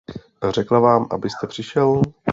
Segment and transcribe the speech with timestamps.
[0.51, 2.01] Řekla vám, abyste přišel?